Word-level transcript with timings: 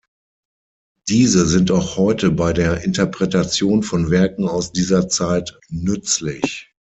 Diese 1.09 1.45
sind 1.45 1.69
auch 1.69 1.95
heute 1.95 2.31
bei 2.31 2.53
der 2.53 2.83
Interpretation 2.83 3.83
von 3.83 4.09
Werken 4.09 4.47
aus 4.47 4.71
dieser 4.71 5.09
Zeit 5.09 5.59
nützlich. 5.69 6.73